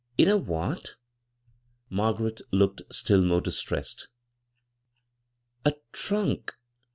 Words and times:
i" 0.17 0.23
In 0.23 0.29
a— 0.29 0.37
wha 0.49 0.71
at?" 0.71 0.95
Margaret 1.91 2.41
looked 2.51 2.81
still 2.89 3.21
more 3.23 3.39
distressed.•' 3.39 4.07
A 5.71 5.75
trunk. 5.91 6.55